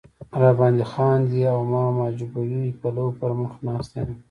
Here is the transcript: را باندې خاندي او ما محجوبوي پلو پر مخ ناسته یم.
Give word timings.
را 0.41 0.49
باندې 0.59 0.83
خاندي 0.93 1.41
او 1.53 1.59
ما 1.71 1.83
محجوبوي 1.97 2.65
پلو 2.79 3.05
پر 3.19 3.31
مخ 3.41 3.53
ناسته 3.67 3.97
یم. 4.01 4.11